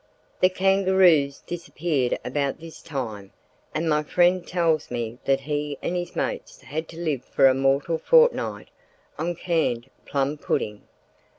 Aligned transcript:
The 0.39 0.49
kangaroos 0.49 1.41
disappeared 1.41 2.17
about 2.25 2.59
this 2.59 2.81
time 2.81 3.33
and 3.71 3.87
my 3.87 4.01
friend 4.01 4.47
tells 4.47 4.89
me 4.89 5.19
that 5.25 5.41
he 5.41 5.77
and 5.83 5.95
his 5.95 6.15
mates 6.15 6.59
had 6.61 6.87
to 6.87 6.99
live 6.99 7.23
for 7.23 7.45
a 7.45 7.53
mortal 7.53 7.99
fortnight 7.99 8.69
on 9.19 9.35
canned 9.35 9.91
plum 10.07 10.39
pudding. 10.39 10.87